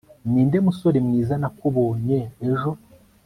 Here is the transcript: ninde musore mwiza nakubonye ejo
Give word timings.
ninde 0.31 0.57
musore 0.65 0.97
mwiza 1.05 1.33
nakubonye 1.41 2.19
ejo 2.49 2.71